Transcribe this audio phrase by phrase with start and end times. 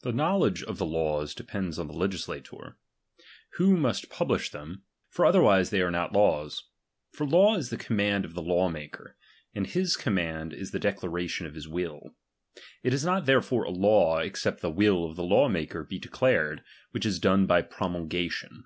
[0.00, 1.92] The kttowlcdge of the laws depends on the.
[1.92, 2.78] legislator;
[3.52, 6.64] who must publish them; for otherwise"" they are not laws.
[7.12, 9.16] For law is the command of the law maker,
[9.54, 12.16] and his command is the declaration of his will;
[12.82, 16.64] it is not therefore a law, except the will of the law maker be declared,
[16.90, 18.64] which is done by promulgation.